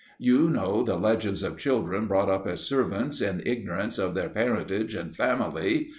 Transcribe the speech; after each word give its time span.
You 0.17 0.49
know 0.49 0.81
the 0.81 0.97
legends 0.97 1.43
of 1.43 1.59
children 1.59 2.07
brought 2.07 2.27
up 2.27 2.47
as 2.47 2.61
servants 2.63 3.21
in 3.21 3.43
ignorance 3.45 3.99
of 3.99 4.15
their 4.15 4.29
parentage 4.29 4.95
and 4.95 5.15
family. 5.15 5.89